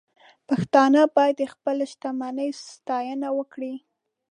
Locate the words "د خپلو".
1.39-1.83